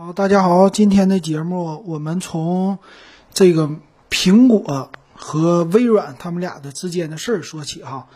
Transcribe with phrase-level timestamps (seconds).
[0.00, 2.78] 好，大家好，今天的节目我们从
[3.34, 3.68] 这个
[4.08, 8.06] 苹果和微软他们俩的之间的事儿说起哈。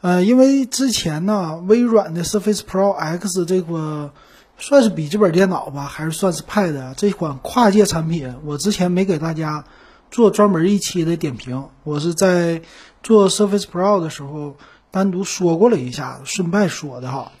[0.00, 4.12] 呃，因为之前呢，微软的 Surface Pro X 这个
[4.58, 9.64] 算是笔记本电脑吧，还是算是 Pad 这款跨界产品，我之前没给大家
[10.12, 12.62] 做专门一期的点评，我是在
[13.02, 14.54] 做 Surface Pro 的时候
[14.92, 17.32] 单独说过了一下，顺带说的哈。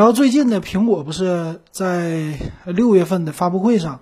[0.00, 2.32] 然后最近呢，苹果不是在
[2.64, 4.00] 六月份的发布会上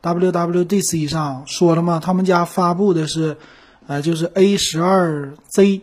[0.00, 2.00] ，WWDC 上说了吗？
[2.02, 3.36] 他们家发布的是，
[3.86, 5.82] 呃，就是 A 十二 Z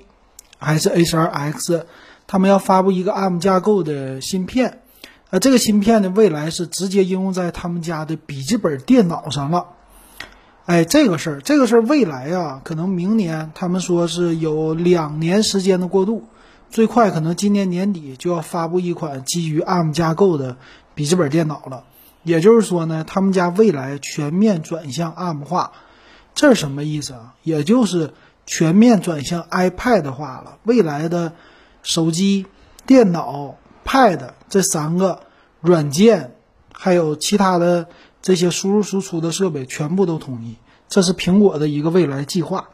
[0.58, 1.86] 还是 A 十二 X，
[2.26, 4.80] 他们要发布一个 ARM 架构的芯片，
[5.30, 9.68] 呃，这个芯片呢，未来是直接应用在他们家的笔记本电脑上了。
[10.66, 16.24] 哎，这个事儿，这个事儿，未来啊，可能明年他们说是有两年时间的过渡。
[16.72, 20.56] 最快可能今年年底就要发布一款基于 ARM 架构的
[20.96, 21.84] 笔记本电脑了，
[22.24, 25.74] 也就是说呢，他们家未来全面转向 ARM 化，
[26.34, 27.36] 这是什么意思啊？
[27.44, 28.14] 也就是
[28.46, 30.60] 全面转向 iPad 化了。
[30.64, 31.34] 未来的
[31.84, 32.46] 手机、
[32.86, 35.24] 电脑、Pad 这三个
[35.60, 36.36] 软件，
[36.72, 37.90] 还有其他的
[38.22, 40.56] 这些输入输出的设备全部都统一，
[40.88, 42.70] 这是苹果的一个未来计划。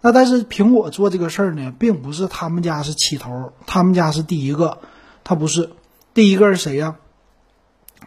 [0.00, 4.78] 那但是苹果做这个事儿呢，并不是他们家是起头，他们家是第一个，
[5.24, 5.70] 他不是
[6.14, 6.96] 第一个是谁呀？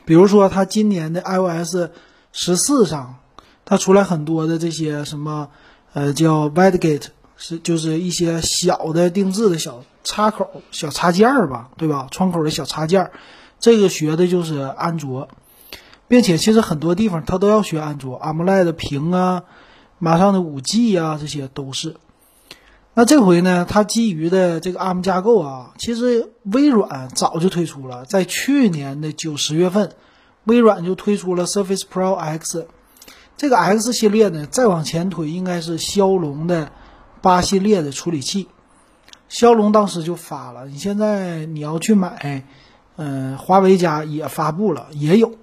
[0.06, 1.90] 比如说他今年的 iOS
[2.32, 3.18] 十四上，
[3.66, 5.50] 它出来很多的这些什么，
[5.92, 12.08] 呃，叫 WideGate，是就是一些小的定制的小插口、小插件儿吧，对吧？
[12.10, 13.12] 窗口的小插件儿，
[13.60, 15.28] 这个学的就是安卓，
[16.08, 19.44] 并且其实很多地方它都要学安卓，AMOLED 屏啊。
[20.04, 21.96] 马上的五 G 呀，这些都是。
[22.96, 29.92] 那这回呢，它基于的这个 ARM 架构啊，其实微软早就推出了，在去年的九十月份，
[30.46, 32.66] 微软就推出了 Surface Pro X。
[33.38, 36.72] 这个 X 系列呢，再往前推应该是骁龙的
[37.22, 38.48] 八系列的处理器。
[39.30, 42.44] 骁龙当时就发了，你现在你要去买，
[42.96, 45.36] 嗯，华为家也发布了，也有。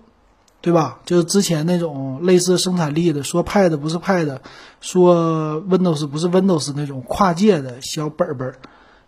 [0.61, 0.99] 对吧？
[1.05, 4.39] 就是之前那种类似生产力的，说 Pad 不是 Pad，
[4.81, 8.53] 说 Windows 不是 Windows 那种跨界的小本本，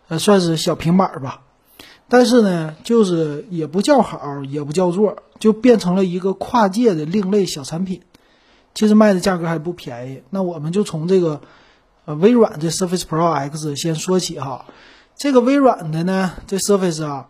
[0.09, 1.43] 呃，算是小平板吧。
[2.09, 8.01] 但是呢，就是也不叫好，也不叫座，就变成了一个跨界的另类小产品。
[8.73, 10.23] 其实卖的价格还不便宜。
[10.31, 11.41] 那我们就从这个
[12.05, 14.67] 呃微软的 Surface Pro X 先说起哈。
[15.17, 17.29] 这个微软的呢，这 Surface 啊，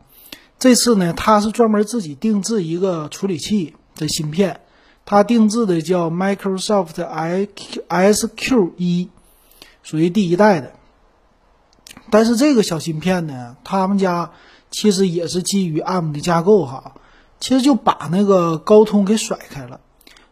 [0.59, 3.75] 这次呢，它是专门自己定制一个处理器。
[4.01, 4.61] 的芯片，
[5.05, 7.47] 它定制的叫 Microsoft i
[7.87, 9.11] S Q 一，
[9.83, 10.73] 属于第一代的。
[12.11, 14.31] 但是这个小芯片呢，他们家
[14.71, 16.95] 其实也是基于 ARM 的架构哈，
[17.39, 19.81] 其实就把那个高通给甩开了。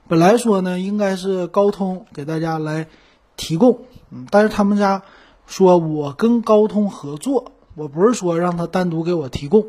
[0.09, 2.89] 本来说呢，应该是高通给大家来
[3.37, 3.81] 提供，
[4.11, 5.03] 嗯，但是他们家
[5.47, 9.67] 说我跟高通合作，我不是说让他单独给我提供。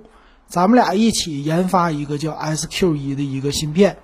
[0.50, 4.00] 咱们俩一起研发一个叫 SQ 一的一个芯片，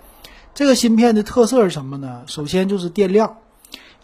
[0.54, 2.22] 这个芯片的特色是什么呢？
[2.28, 3.38] 首先就是电量，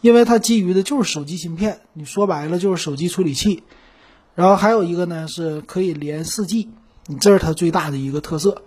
[0.02, 3.62] 因为它基于的就是手机芯片，你说白了就是手机处理器。
[4.34, 6.68] 然后还有一个呢是可以连 4G，
[7.06, 8.63] 你这是它最大的一个特色。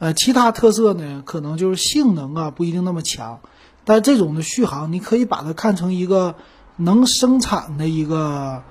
[0.00, 3.38] 呃，其他特色呢可能就是性能啊不一定那么强，
[3.84, 6.34] 但这种的续航你可以把它看成一个
[6.74, 8.64] 能生产的一个，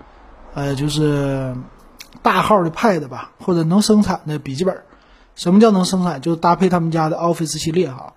[0.54, 1.56] 呃，就是。
[2.26, 4.82] 大号的 Pad 吧，或者能生产的笔记本，
[5.36, 6.20] 什么叫能生产？
[6.22, 8.16] 就是搭配他们家的 Office 系列哈。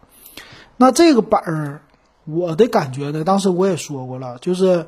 [0.79, 1.83] 那这个本儿，
[2.25, 4.87] 我的感觉呢，当时我也说过了，就是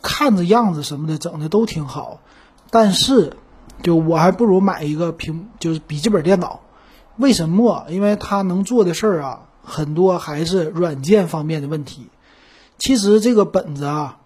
[0.00, 2.20] 看着样子什么的整的都挺好，
[2.70, 3.36] 但是
[3.82, 6.60] 就我还不如买一个平，就是笔记本电脑。
[7.18, 7.84] 为什么？
[7.90, 12.08] 因为它能做的事儿啊，很多还是软件方面的问题。
[12.78, 14.20] 其实这个本子啊，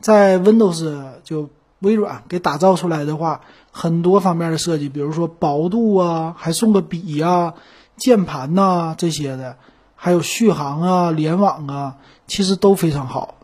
[0.00, 1.50] 在 Windows 就。
[1.86, 7.54] 微软给打造出来的话，很多方面的设计，比如说薄度啊，还送个笔呀、
[7.96, 9.56] 键盘呐这些的，
[9.94, 11.96] 还有续航啊、联网啊，
[12.26, 13.36] 其实都非常好。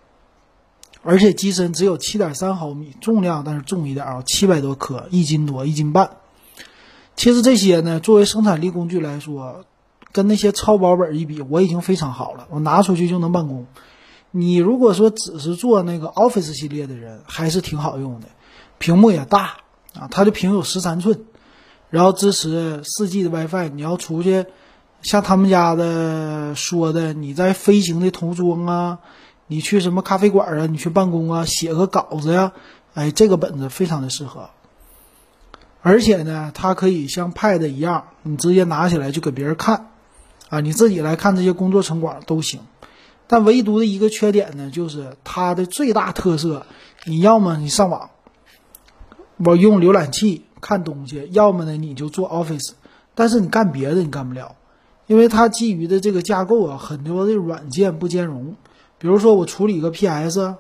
[1.05, 6.11] 而且机身只有七点三毫米，重量但是重一点啊，七百多克，一斤多，一斤半。
[7.15, 9.65] 其实这些呢，作为生产力工具来说，
[10.13, 13.67] 跟那些超薄本一比，我已经非常好了，我拿出去就能办公。
[14.35, 18.29] 你如果说只是做那个 Office 系列的人，还是挺好用的，
[18.79, 19.59] 屏幕也大
[19.95, 21.21] 啊，它的屏有十三寸，
[21.91, 23.69] 然后支持四 G 的 WiFi。
[23.69, 24.47] 你要出去，
[25.03, 29.01] 像他们家的说的，你在飞行的途中啊，
[29.49, 32.53] 你去什么咖啡馆啊，你去办公啊，写个稿子呀，
[32.95, 34.49] 哎，这个本子非常的适合。
[35.83, 39.91] 而且呢，它可以像 Pad 一样，你直接拿起来就给别人看，
[40.49, 42.61] 啊，你自己来看这些工作成果都行。
[43.33, 46.67] 但唯独的一个缺点呢，就是它的最大特色，
[47.07, 48.11] 你要么你上网，
[49.39, 52.73] 我用浏览器看东西，要么呢你就做 Office，
[53.15, 54.55] 但是你干别的你干不了，
[55.07, 58.55] 因为它基于的这个架构啊，很多的软件不兼容。
[58.99, 60.57] 比如说我处理个 PS，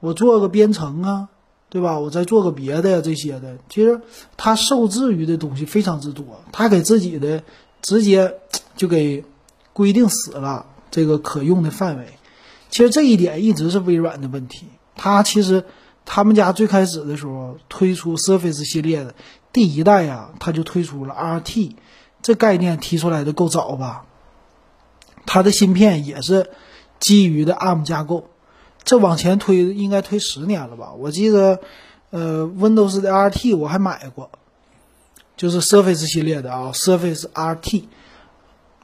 [0.00, 1.28] 我做个编程啊，
[1.68, 2.00] 对吧？
[2.00, 4.00] 我再做个别的呀这些的，其实
[4.36, 7.44] 它受制于的东西非常之多，它给自己的
[7.80, 8.34] 直接
[8.74, 9.24] 就给
[9.72, 10.66] 规定死了。
[10.92, 12.06] 这个可用的范围，
[12.70, 14.66] 其实这一点一直是微软的问题。
[14.94, 15.64] 它其实
[16.04, 19.14] 他们家最开始的时候推出 Surface 系列的
[19.52, 21.72] 第一代呀，它就推出了 RT
[22.20, 24.04] 这概念提出来的够早吧？
[25.24, 26.50] 它的芯片也是
[27.00, 28.28] 基于的 ARM 架构，
[28.84, 30.92] 这往前推应该推十年了吧？
[30.98, 31.58] 我记得，
[32.10, 34.30] 呃，Windows 的 RT 我还买过，
[35.38, 37.84] 就是 Surface 系列的啊，Surface RT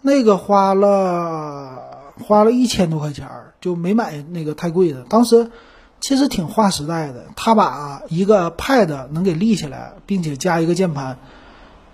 [0.00, 1.87] 那个花了。
[2.18, 5.02] 花了一千多块钱儿，就没买那个太贵的。
[5.02, 5.50] 当时
[6.00, 11.18] 其实挺划时代的，他把一个 Pad 能给立起来，并且加一个键盘。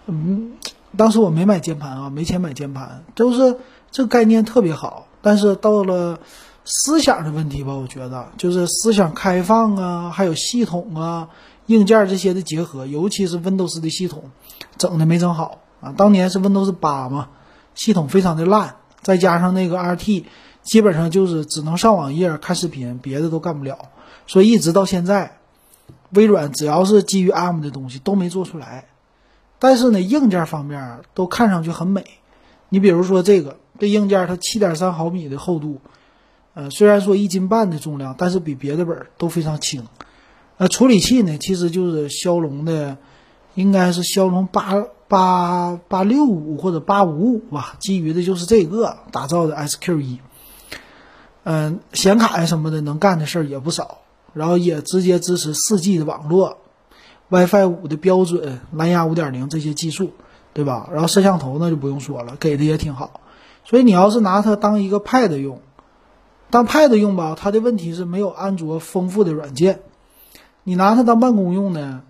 [0.07, 0.53] 嗯，
[0.97, 3.57] 当时我没买键盘啊，没钱买键盘，都是
[3.91, 5.07] 这概念特别好。
[5.23, 6.19] 但是到了
[6.65, 11.29] 思想的问题吧，我觉得就是思想开放啊，还有系统啊、
[11.67, 14.25] 硬件这些的结合，尤其是 Windows 的系统，
[14.77, 15.95] 整的没整好啊。
[15.97, 17.29] 当年是 Windows 八嘛，
[17.75, 18.77] 系统非常的烂。
[19.05, 20.25] 再加上那个 RT，
[20.63, 23.79] 基本上就是只能上网页看视频，别的都干不了。
[24.27, 25.39] 所以一直到现在，
[26.11, 28.87] 微软只要是基于 ARM 的东西都没做出来。
[29.59, 32.05] 但是呢，硬件方面都看上去很美。
[32.71, 35.81] 你比如说这个，这硬件它七点三毫米的厚度，
[36.55, 39.87] 呃，虽然说一斤半的重量，但是比别的本都非常轻。
[40.57, 42.97] 呃，处理器呢，其实就是骁龙的，
[43.55, 44.85] 应该是骁龙八。
[45.15, 50.19] 八八六五或者八五五吧，基于的就是这个打造的 SQ 一。
[51.45, 53.99] 嗯，显卡呀什么的能干的事儿也不少，
[54.33, 56.59] 然后也直接支持四 G 的网络
[57.29, 60.11] ，WiFi 五的标准，蓝牙五点零这些技术，
[60.53, 60.89] 对吧？
[60.91, 63.21] 然后摄像头那就不用说了，给的也挺好。
[63.65, 65.61] 所以你要是拿它当一个 Pad 用，
[66.51, 69.79] 当 Pad 用吧，它的问题是没有安卓丰富的软件。
[70.65, 72.03] 你拿它当办公用呢，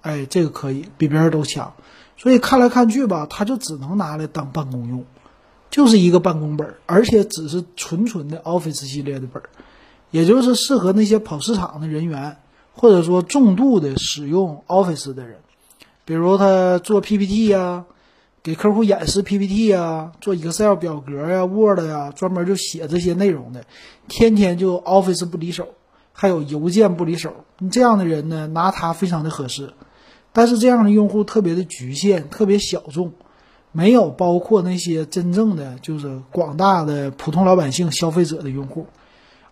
[0.00, 1.74] 哎，这个可以，比别人都强。
[2.16, 5.04] 所以看来看去吧，它就只能拿来当办公用，
[5.70, 9.48] 就是一个办公本儿，而且只是纯纯的 Office 系列的本儿，
[10.10, 12.36] 也就是适合那些跑市场的人员，
[12.74, 15.38] 或者说重度的使用 Office 的人，
[16.04, 17.86] 比如他做 PPT 呀，
[18.42, 23.64] 给客户演示 PPT 呀，做 Excel 表格呀、Word 呀，专门就写这些内容的，
[24.06, 25.68] 天天就 Office 不离手，
[26.12, 29.72] 还有邮件不离手，你这样的人呢，拿它非常的合适。
[30.32, 33.12] 但是这样的用户特别的局限，特别小众，
[33.70, 38.86] 没有包括那些真正的就是广大的普通老百姓消费者的用户，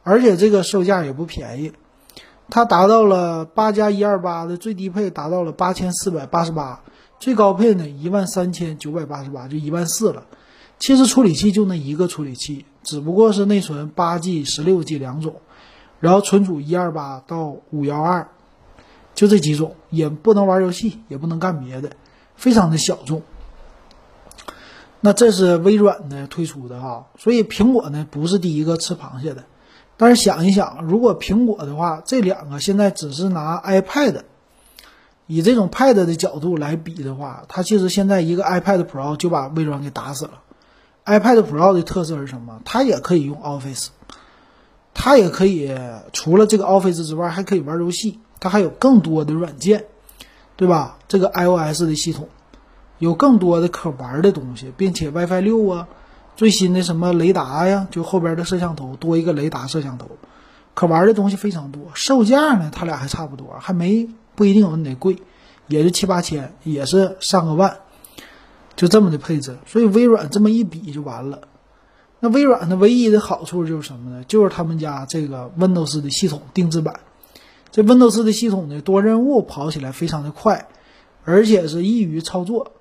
[0.03, 1.73] 而且这个售价也不便宜，
[2.49, 6.83] 它达到了八加一二八的最低配达到了八千四百八十八，
[7.19, 10.25] 最高配呢一万三千九百八十八，就一万四了。
[10.79, 15.37] 其实处理器就那一个处理器，只不过是内存八 G、十六 G 两种，
[15.99, 18.29] 然后存储一二八到五幺二。
[19.21, 21.91] 就这几种，也不能玩游戏，也不能干别的，
[22.37, 23.21] 非常的小众。
[25.03, 29.45] 那这是微软的推出的哈，所以苹果呢不是第一个吃螃蟹的。
[29.99, 34.23] 但是想一想，如果苹果的话，这两个现在只是拿 iPad，
[35.27, 40.41] 以这种 Pad 的角度来比的话，它其实现在一个 iPad Pro 就把微软给打死了。
[41.05, 42.63] iPad Pro 的特色是什么？
[42.65, 43.89] 它也可以用 Office，
[44.95, 45.71] 它也可以
[46.15, 48.19] 除了这个 Office 之外，还可以玩游戏。
[48.41, 49.85] 它还有更多的软件，
[50.57, 50.99] 对吧？
[51.07, 52.29] 这个 iOS 的系统
[52.99, 55.89] 有更多的可玩的东西，并且 WiFi 六啊，
[56.37, 60.09] 最新的什么雷达呀，就后边的摄像头多一个雷达摄像头，
[60.75, 61.83] 可玩的东西非常多。
[61.95, 65.19] 售价呢，它俩还差不多，还没不一定有你得贵，
[65.67, 67.79] 也就七八千，也是上个万，
[68.77, 69.59] 就这么的配置。
[69.67, 71.43] 所以微软这么一比就完了。
[72.21, 74.25] 那微软的唯一的好处就是什么呢？
[74.25, 77.01] 就是他们家这个 Windows 的系统定制版。
[77.73, 80.69] 这 Windows 的系统呢，多任务跑起来非常的快，
[81.25, 82.73] 而且是易于操作。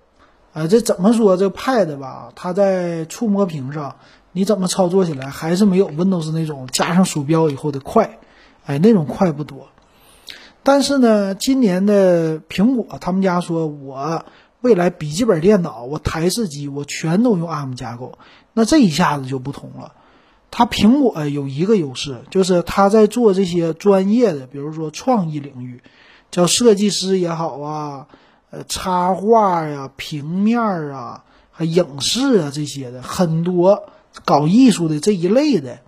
[0.52, 1.38] 啊，这怎么说？
[1.38, 3.98] 这 Pad 吧，它在触摸屏上，
[4.32, 8.18] 你怎么操作起来还是没有 Windows 那种加上鼠标以后的快。
[8.66, 9.68] 哎，那种快不多。
[10.64, 14.26] 但是呢，今年的苹果他们家说，我
[14.62, 18.18] 未来笔记本电脑、我台式机，我全都用 ARM 架构，
[18.54, 19.94] 那这一下子就不同了。
[20.52, 25.82] 它苹果有一个优势，就是它在做这些专业的，比如说创意领域，
[26.32, 28.08] 叫设计师也好啊，
[28.50, 33.84] 呃，插画呀、平面啊，还影视啊这些的，很多
[34.26, 35.80] 搞艺术的这一类的，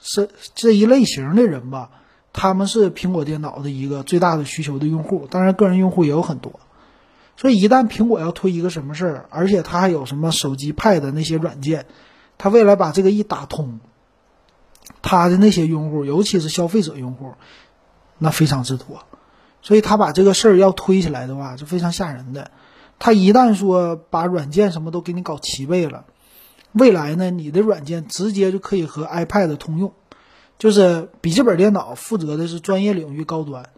[0.00, 1.90] 是这一类型的人吧，
[2.32, 5.26] 他们是苹果电脑的一个最大的需求的用户。
[5.30, 6.60] 当然，个人用户也有很多。
[7.36, 11.86] 所以，一旦苹果要推一个什么事儿，而且它还有什么手机、Pad 那些软件，
[12.36, 13.78] 它未来把这个一打通，
[15.02, 17.32] 他的那些用户，尤其是消费者用户，
[18.18, 19.04] 那非常之多。
[19.62, 22.50] 所以，他把这个事儿要推起来的话，是非常吓人的。
[22.98, 26.04] 他一旦说把软件什么都给你搞齐备了，
[26.72, 29.92] 未来呢，你的软件直接就可以和 iPad 通用。
[30.58, 33.70] 就是笔记本电脑负责的是专业领域高端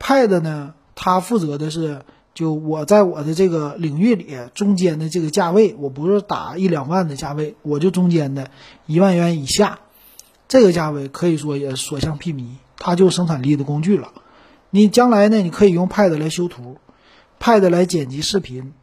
[0.00, 2.00] ，Pad 呢，它负责的是
[2.32, 8.50] 就我在我的这个领域里中间的这个价位，我不是打一两万的价位，我就中间的
[8.86, 9.80] 一万元以下，
[10.52, 12.44] 这个价位可以说也所向披靡，
[12.76, 14.12] 它就生产力的工具了。
[14.68, 16.76] 你将来呢，你可以用 Pad 来修图。
[17.40, 18.74] Pad 来剪辑视频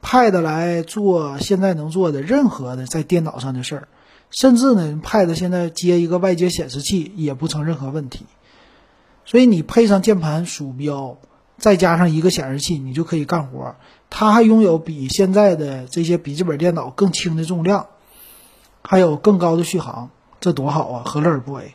[0.00, 3.88] ，Pad 来做现在能做的任何的在电脑上的事儿，
[4.30, 8.24] 甚至呢，Pad 现在接一个外接显示器也不成任何问题。
[9.24, 11.18] 所以你配上键盘、鼠标，
[11.56, 13.74] 再加上一个显示器，你就可以干活。
[14.08, 17.88] 它还拥有比现在的这些笔记本电脑更轻的重量，
[18.82, 20.10] 还有更高的续航，
[20.40, 21.02] 这多好啊！
[21.04, 21.74] 何乐而不为？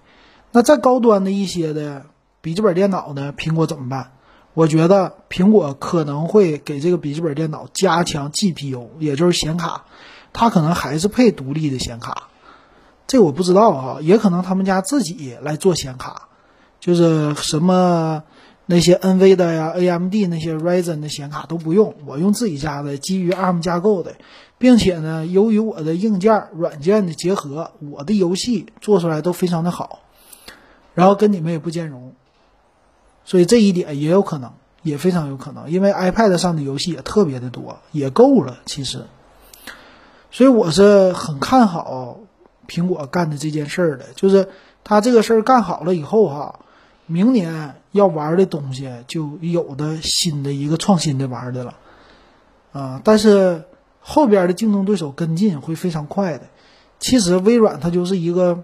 [0.51, 2.05] 那再高端的一些的
[2.41, 3.33] 笔记本电脑呢？
[3.37, 4.11] 苹果怎么办？
[4.53, 9.85] 我觉得苹果可能会给这个笔记本电脑加强 GPU，也就是显卡，
[10.31, 12.29] 它可能还是配独立的显卡，
[13.07, 16.27] 这我不知道哈，也可能他们家自己来做显卡，
[16.79, 18.21] 就是什么
[18.67, 24.13] 那些 NV 的呀、AMD 那些 Ryzen 的显卡都不用，我用自己家的基于 ARM 架构的，
[24.63, 29.99] 并且呢，由于我的硬件、软件的结合，我的游戏做出来都非常的好，
[30.93, 32.13] 然后跟你们也不兼容。
[33.25, 38.59] 所以这一点也有可能，也非常有可能，因为 iPad 上的游戏也特别的多，也够了。
[38.65, 39.03] 其实，
[40.31, 42.21] 所以我是很看好
[42.65, 44.47] 苹果干的这件事儿的，就是
[44.85, 46.61] 他这个事儿干好了以后哈，
[47.05, 51.75] 明年要玩的东西就有的新的一个创新的玩的了，
[52.71, 53.65] 啊，但是
[54.03, 56.43] 后边的竞争对手跟进会非常快的。
[56.99, 58.63] 其实微软它就是一个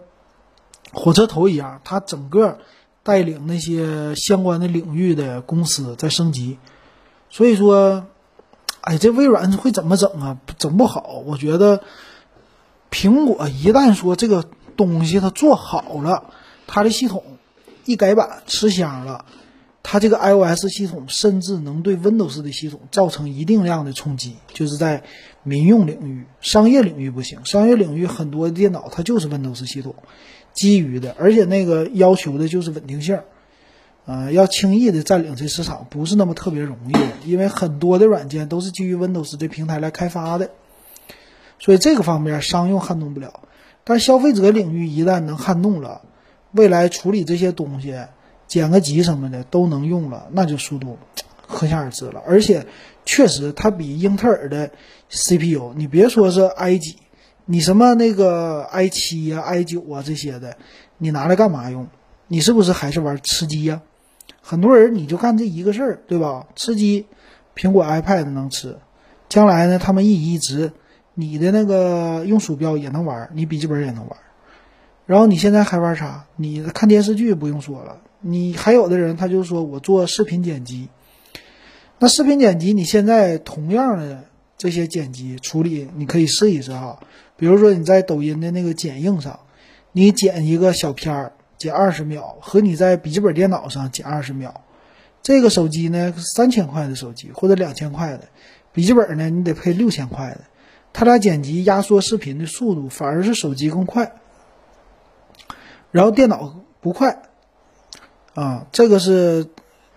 [0.94, 2.60] 火车头一样，它整个。
[3.02, 6.60] 带领那些相关的领域的公司在升级，
[7.30, 8.06] 所以说，
[8.82, 10.38] 哎，这微软会怎么整啊？
[10.60, 11.24] 整不好。
[11.26, 11.82] 我觉得，
[12.92, 16.26] 苹果一旦说这个东西它做好了，
[16.68, 17.24] 它的系统
[17.86, 19.26] 一改版吃香了，
[19.82, 25.04] 它这个 iOS 系统甚至能对 Windows 的系统造成一定量的冲击，就是在
[25.44, 27.46] 民用领域、商业领域不行。
[27.46, 29.96] 商业领域很多电脑它就是 Windows 系统。
[30.52, 33.20] 基于的，而且那个要求的就是稳定性，
[34.06, 40.50] 啊，要轻易的占领这市场不是那么特别容易的，因为很多的软件都是基于 Windows 这平台来开发的，
[41.60, 43.42] 所以这个方面商用撼动不了，
[43.84, 46.02] 但消费者领域一旦能撼动了，
[46.52, 47.96] 未来处理这些东西，
[48.48, 50.98] 剪个辑什么的都能用了，那就速度
[51.48, 52.22] 可想而知了。
[52.26, 52.66] 而且
[53.12, 54.70] 确实它比英特尔的
[55.10, 56.96] CPU，你别说是 i 几。
[57.46, 60.56] 你什么那个 i 七呀、i 九啊这些的，
[61.00, 61.88] 你拿来干嘛用？
[62.28, 63.82] 你是不是还是玩吃鸡呀？
[64.44, 66.46] 很多人你就干这一个事儿，对吧？
[66.56, 67.08] 吃鸡，
[67.56, 68.78] 苹果 iPad 能吃，
[69.28, 70.72] 将来呢，他们一移植，
[71.16, 74.20] 你的那个用鼠标也能玩，你笔记本也能玩。
[75.08, 76.26] 然后你现在还玩啥？
[76.36, 80.90] 你看电视剧不用说了，你还有的人他就说我做视频剪辑，
[82.02, 84.24] 那视频剪辑你现在同样的
[84.58, 86.98] 这些剪辑处理，你可以试一试哈。
[87.36, 89.42] 比如说你在抖音的那个剪映上，
[89.92, 94.62] 你剪一个小片儿，剪二十秒，和你在笔记本电脑上剪二十秒，
[95.22, 98.30] 这个手机呢三千块的手机或者两千块的，
[98.72, 100.42] 笔记本呢你得配六千块的，
[100.94, 104.14] 它俩剪辑压缩视频的速度反而是手机更快，
[105.92, 107.24] 然后电脑不快，
[108.36, 109.48] 啊，这个是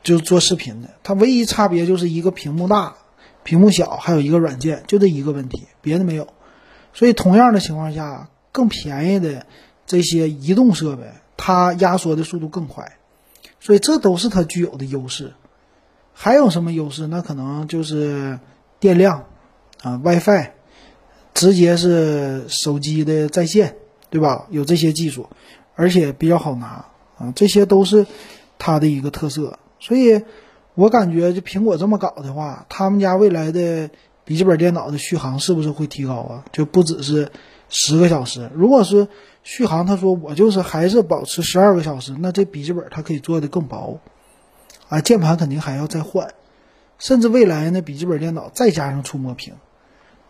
[0.03, 2.97] 就做视频的，它唯一差别就是一个屏幕大，
[3.45, 6.29] 屏幕小，还有一个软件，就这一个问题，别的没有。
[6.93, 9.47] 所以，同样的情况下，更便宜的
[9.87, 11.05] 这些移动设备，
[11.37, 12.99] 它压缩的速度更快，
[13.61, 15.33] 所以这都是它具有的优势。
[16.13, 17.07] 还有什么优势？
[17.07, 18.39] 那可能就是
[18.79, 19.25] 电量
[19.83, 20.51] 啊，WiFi，
[21.33, 23.77] 直接是手机的在线，
[24.11, 24.47] 对吧？
[24.51, 25.31] 有这些技术，
[25.75, 26.85] 而且比较好拿
[27.17, 28.07] 啊，这些都是
[28.59, 29.59] 它的一个特色。
[29.83, 30.23] 所以
[30.75, 33.91] 我感觉，就苹果这么搞的话，他们家未来的。
[34.25, 36.45] 笔记本电脑的续航是不是会提高啊？
[36.53, 37.33] 就不只是
[37.69, 38.49] 十个小时。
[38.55, 39.09] 如果是
[39.43, 43.99] 续航，他说我就是还是保持十二个小时，那这笔记本它可以做的更薄，
[44.89, 46.29] 啊，键盘肯定还要再换，
[47.01, 49.55] 甚至未来呢，笔记本电脑再加上触摸屏，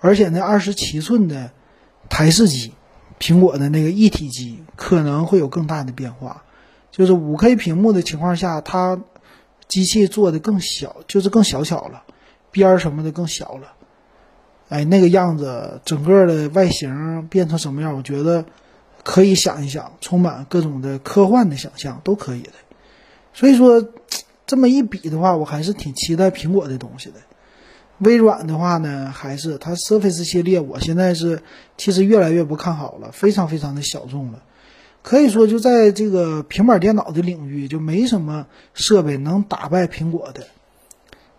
[0.00, 1.50] 而且那二十七寸的
[2.09, 2.73] 台式机，
[3.21, 6.44] 苹果的那个一体机可能会有更大的变化。
[6.90, 8.99] 就是五 K 屏幕的情况下，它
[9.73, 12.02] 机器做的更小，就是更小巧了，
[12.50, 13.73] 边儿什么的更小了。
[14.69, 17.97] 哎，那个样子，整个的外形变成什么样？
[17.97, 18.45] 我觉得
[19.02, 22.52] 可以想一想，充满各种的科幻的想象都可以的。
[23.33, 23.88] 所以说，
[24.47, 27.14] 这么一比的话，我还是挺期待苹果的东西的。
[27.97, 31.41] 微软的话呢，还是它 Surface 系列，我现在是
[31.79, 34.43] 其实越来越不看好了，非常非常的小众了。
[35.02, 40.47] 可以说，就在这个平板电脑的领域，就没什么设备能打败苹果的。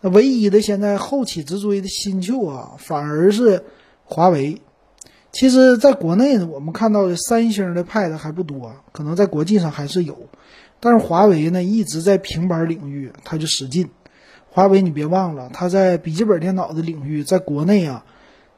[0.01, 3.63] 那唯一的现在后起之追的新秀啊，反而是
[4.03, 4.61] 华为。
[5.31, 10.29] 其实，在国内呢，我们看到的三星的 Pad 还不多，可能在国际上还是有。
[10.79, 13.89] 但是华为呢，一直在平板领域，它就使劲。
[14.49, 18.03] 华为，你别忘了，它在笔记本电脑的领域，在国内啊，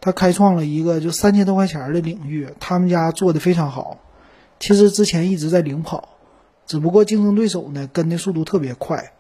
[0.02, 4.00] 它开创了一个就三千多块钱的领域，他们家做的非常好。
[4.60, 6.18] 其实之前一直在领跑，
[6.66, 9.14] 只不过竞争对手呢跟的速度特别快。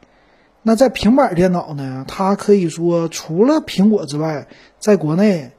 [0.64, 4.48] 那在平板电脑呢，它可以说除了苹果之外，
[4.80, 5.52] 在国内，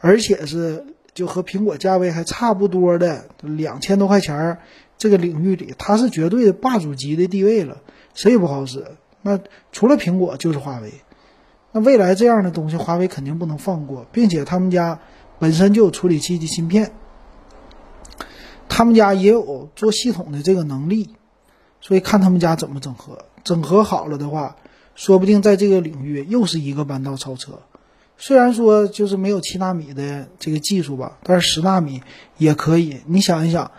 [0.00, 0.84] 而且是
[1.14, 4.58] 就和苹果价位还差不多的两千多块钱
[4.98, 7.78] 这个领域里，它是绝对的霸主级的地位了，
[8.12, 8.84] 谁也不好使。
[9.22, 9.38] 那
[9.72, 10.92] 除了苹果就是华为，
[11.72, 14.98] 那未来这样的东西，华为肯定不能放过，并且他们家
[15.38, 16.92] 本身就有处理器的芯片。
[18.70, 21.10] 他们家也有做系统的这个能力，
[21.80, 23.26] 所以看他们家怎么整合。
[23.42, 24.56] 整合好了的话，
[24.94, 27.60] 说不定在这个领域又是一个弯道超车。
[28.16, 32.02] 虽然说就是没有七纳米的这个技术吧，但是十纳米
[32.38, 33.00] 也可以。
[33.06, 33.72] 你想一想，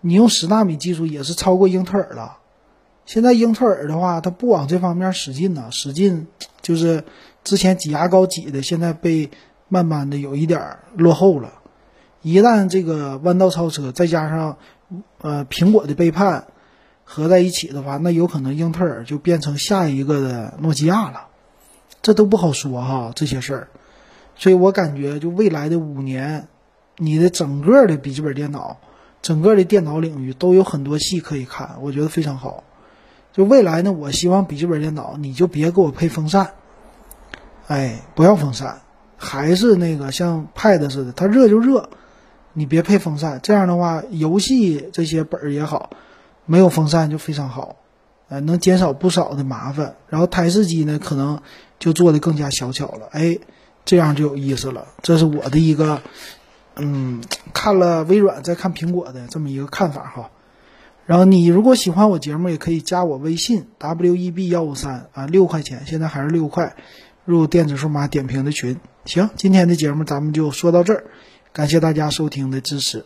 [0.00, 2.38] 你用十纳米技术也是超过英特尔了。
[3.06, 6.26] 现在英特尔的话，它不往这方面使劲呢，使劲
[6.62, 7.04] 就是
[7.44, 9.30] 之前挤牙膏挤的，现在被
[9.68, 11.61] 慢慢的有一点落后了。
[12.22, 14.56] 一旦这个弯道超车，再加上，
[15.20, 16.46] 呃，苹果的背叛
[17.04, 21.26] 合在一起的话，那有可能英特尔就变成下一个的诺基亚了，
[22.00, 23.68] 这都不好说哈这些事儿。
[24.36, 26.46] 所以我感觉，就未来的五年，
[26.96, 28.78] 你的整个的笔记本电脑，
[29.20, 32.62] 整个的电脑领域都有很多戏可以看，我觉得非常好。
[33.32, 36.52] 就未来呢，我希望笔记本电脑你就别给我配风扇，
[37.66, 38.80] 哎，不要风扇，
[39.16, 41.90] 还是那个像 Pad 似的，它热就热。
[42.54, 45.90] 你别配风扇，这样的话，游戏这些本儿也好，
[46.44, 47.76] 没有风扇就非常好，
[48.28, 49.96] 呃，能减少不少的麻烦。
[50.08, 51.40] 然后台式机呢，可能
[51.78, 53.38] 就做的更加小巧了，哎，
[53.84, 54.86] 这样就有意思了。
[55.02, 56.02] 这是我的一个，
[56.76, 57.22] 嗯，
[57.54, 60.30] 看了微软再看苹果的这么一个看法哈。
[61.06, 66.76] 然后你如果喜欢我节目，也可以加我微信 w e b 幺五三啊，六块钱，现在还是六块，
[67.24, 68.78] 入电子数码点评的群。
[69.04, 71.04] 行，今天的节目咱们就说到这儿。
[71.52, 73.04] 感谢大家收听的支持。